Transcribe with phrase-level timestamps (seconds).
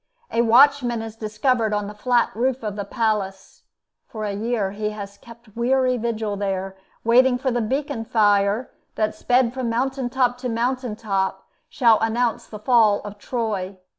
[0.31, 3.65] A watchman is discovered on the flat roof of the palace.
[4.07, 9.13] For a year he has kept weary vigil there, waiting for the beacon fire that,
[9.13, 13.77] sped from mountain top to mountain top, shall announce the fall of Troy.